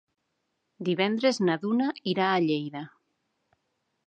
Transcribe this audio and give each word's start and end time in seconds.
Divendres 0.87 1.39
na 1.49 1.59
Duna 1.67 1.91
irà 2.15 2.31
a 2.31 2.41
Lleida. 2.49 2.83